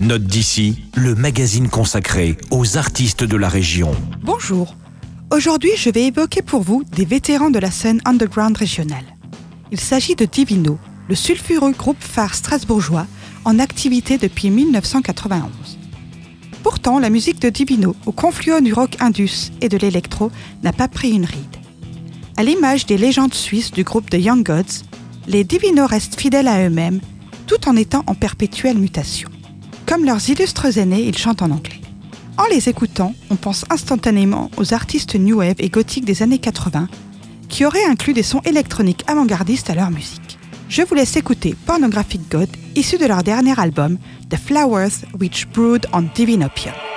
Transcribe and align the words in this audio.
Note 0.00 0.24
d'ici, 0.24 0.78
le 0.94 1.14
magazine 1.14 1.68
consacré 1.68 2.38
aux 2.50 2.78
artistes 2.78 3.22
de 3.22 3.36
la 3.36 3.50
région. 3.50 3.90
Bonjour. 4.22 4.74
Aujourd'hui, 5.30 5.72
je 5.76 5.90
vais 5.90 6.06
évoquer 6.06 6.40
pour 6.40 6.62
vous 6.62 6.84
des 6.84 7.04
vétérans 7.04 7.50
de 7.50 7.58
la 7.58 7.70
scène 7.70 8.00
underground 8.06 8.56
régionale. 8.56 9.04
Il 9.70 9.78
s'agit 9.78 10.14
de 10.14 10.24
Divino, 10.24 10.78
le 11.10 11.14
sulfureux 11.14 11.72
groupe 11.72 12.00
phare 12.00 12.34
strasbourgeois 12.34 13.06
en 13.44 13.58
activité 13.58 14.16
depuis 14.16 14.48
1991. 14.48 15.50
Pourtant, 16.62 16.98
la 16.98 17.10
musique 17.10 17.42
de 17.42 17.50
Divino, 17.50 17.94
au 18.06 18.12
confluent 18.12 18.62
du 18.62 18.72
rock 18.72 18.96
indus 19.00 19.52
et 19.60 19.68
de 19.68 19.76
l'électro, 19.76 20.30
n'a 20.62 20.72
pas 20.72 20.88
pris 20.88 21.10
une 21.10 21.26
ride. 21.26 21.56
À 22.38 22.42
l'image 22.42 22.86
des 22.86 22.96
légendes 22.96 23.34
suisses 23.34 23.70
du 23.70 23.84
groupe 23.84 24.08
The 24.08 24.14
Young 24.14 24.46
Gods, 24.46 24.86
les 25.28 25.44
Divino 25.44 25.86
restent 25.86 26.18
fidèles 26.18 26.48
à 26.48 26.66
eux-mêmes, 26.66 27.00
tout 27.46 27.68
en 27.68 27.76
étant 27.76 28.02
en 28.06 28.14
perpétuelle 28.14 28.78
mutation. 28.78 29.28
Comme 29.90 30.04
leurs 30.04 30.30
illustres 30.30 30.78
aînés, 30.78 31.02
ils 31.02 31.18
chantent 31.18 31.42
en 31.42 31.50
anglais. 31.50 31.80
En 32.38 32.44
les 32.44 32.68
écoutant, 32.68 33.12
on 33.28 33.34
pense 33.34 33.64
instantanément 33.70 34.48
aux 34.56 34.72
artistes 34.72 35.16
new 35.16 35.38
wave 35.38 35.56
et 35.58 35.68
gothiques 35.68 36.04
des 36.04 36.22
années 36.22 36.38
80, 36.38 36.86
qui 37.48 37.64
auraient 37.64 37.86
inclus 37.86 38.12
des 38.12 38.22
sons 38.22 38.40
électroniques 38.44 39.02
avant-gardistes 39.08 39.68
à 39.68 39.74
leur 39.74 39.90
musique. 39.90 40.38
Je 40.68 40.82
vous 40.82 40.94
laisse 40.94 41.16
écouter 41.16 41.56
Pornographic 41.66 42.20
God, 42.30 42.48
issu 42.76 42.98
de 42.98 43.06
leur 43.06 43.24
dernier 43.24 43.58
album, 43.58 43.98
The 44.30 44.36
Flowers 44.36 45.06
Which 45.18 45.48
Brood 45.48 45.88
on 45.92 46.02
Divinopium. 46.14 46.89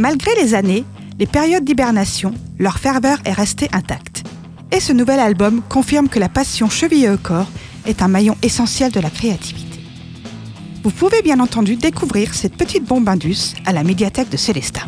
Malgré 0.00 0.30
les 0.36 0.54
années, 0.54 0.86
les 1.18 1.26
périodes 1.26 1.66
d'hibernation, 1.66 2.32
leur 2.58 2.78
ferveur 2.78 3.18
est 3.26 3.34
restée 3.34 3.68
intacte. 3.72 4.24
Et 4.72 4.80
ce 4.80 4.94
nouvel 4.94 5.20
album 5.20 5.60
confirme 5.68 6.08
que 6.08 6.18
la 6.18 6.30
passion 6.30 6.70
chevillée 6.70 7.10
au 7.10 7.18
corps 7.18 7.50
est 7.84 8.00
un 8.00 8.08
maillon 8.08 8.34
essentiel 8.40 8.92
de 8.92 9.00
la 9.00 9.10
créativité. 9.10 9.78
Vous 10.82 10.90
pouvez 10.90 11.20
bien 11.20 11.38
entendu 11.38 11.76
découvrir 11.76 12.32
cette 12.32 12.56
petite 12.56 12.86
bombe 12.86 13.10
indus 13.10 13.52
à 13.66 13.74
la 13.74 13.84
médiathèque 13.84 14.30
de 14.30 14.38
Célestat. 14.38 14.86